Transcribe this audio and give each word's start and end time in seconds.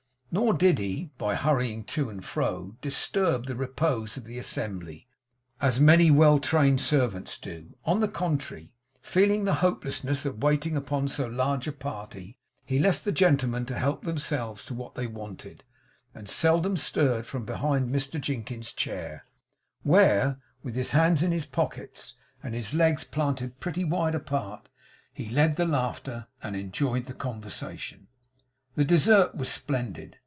Nor 0.33 0.53
did 0.53 0.77
he, 0.79 1.11
by 1.17 1.35
hurrying 1.35 1.83
to 1.83 2.09
and 2.09 2.23
fro, 2.23 2.77
disturb 2.81 3.47
the 3.47 3.55
repose 3.57 4.15
of 4.15 4.23
the 4.23 4.37
assembly, 4.37 5.05
as 5.59 5.77
many 5.77 6.09
well 6.09 6.39
trained 6.39 6.79
servants 6.79 7.37
do; 7.37 7.75
on 7.83 7.99
the 7.99 8.07
contrary, 8.07 8.71
feeling 9.01 9.43
the 9.43 9.55
hopelessness 9.55 10.25
of 10.25 10.41
waiting 10.41 10.77
upon 10.77 11.09
so 11.09 11.25
large 11.27 11.67
a 11.67 11.73
party, 11.73 12.37
he 12.63 12.79
left 12.79 13.03
the 13.03 13.11
gentlemen 13.11 13.65
to 13.65 13.77
help 13.77 14.05
themselves 14.05 14.63
to 14.63 14.73
what 14.73 14.95
they 14.95 15.05
wanted, 15.05 15.65
and 16.15 16.29
seldom 16.29 16.77
stirred 16.77 17.25
from 17.27 17.43
behind 17.43 17.89
Mr 17.93 18.17
Jinkins's 18.17 18.71
chair, 18.71 19.25
where, 19.83 20.39
with 20.63 20.75
his 20.75 20.91
hands 20.91 21.21
in 21.21 21.33
his 21.33 21.45
pockets, 21.45 22.13
and 22.41 22.55
his 22.55 22.73
legs 22.73 23.03
planted 23.03 23.59
pretty 23.59 23.83
wide 23.83 24.15
apart, 24.15 24.69
he 25.11 25.27
led 25.27 25.57
the 25.57 25.65
laughter, 25.65 26.27
and 26.41 26.55
enjoyed 26.55 27.03
the 27.03 27.13
conversation. 27.13 28.07
The 28.75 28.85
dessert 28.85 29.35
was 29.35 29.49
splendid. 29.49 30.15